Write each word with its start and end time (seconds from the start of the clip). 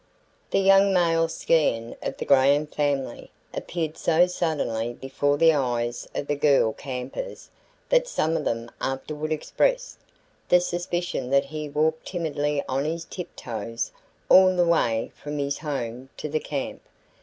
The 0.49 0.57
young 0.57 0.91
male 0.91 1.27
scion 1.27 1.95
of 2.01 2.17
the 2.17 2.25
Graham 2.25 2.65
family 2.65 3.29
appeared 3.53 3.97
so 3.99 4.25
suddenly 4.25 4.93
before 4.93 5.37
the 5.37 5.53
eyes 5.53 6.07
of 6.15 6.25
the 6.25 6.33
girl 6.35 6.73
campers 6.73 7.51
that 7.89 8.07
some 8.07 8.35
of 8.35 8.43
them 8.43 8.71
afterward 8.81 9.31
expressed 9.31 9.99
the 10.49 10.59
suspicion 10.59 11.29
that 11.29 11.45
he 11.45 11.69
walked 11.69 12.07
timidly 12.07 12.63
on 12.67 12.83
his 12.83 13.05
tiptoes 13.05 13.91
all 14.27 14.55
the 14.55 14.65
way 14.65 15.11
from 15.13 15.37
his 15.37 15.59
home 15.59 16.09
to 16.17 16.27
the 16.27 16.39
camp. 16.39 16.81